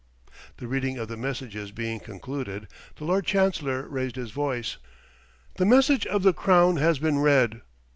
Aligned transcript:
The 0.57 0.67
reading 0.67 0.97
of 0.97 1.09
the 1.09 1.15
messages 1.15 1.71
being 1.71 1.99
concluded, 1.99 2.67
the 2.95 3.03
Lord 3.05 3.23
Chancellor 3.27 3.87
raised 3.87 4.15
his 4.15 4.31
voice, 4.31 4.77
"The 5.57 5.65
message 5.67 6.07
of 6.07 6.23
the 6.23 6.33
Crown 6.33 6.77
has 6.77 6.97
been 6.97 7.19
read. 7.19 7.61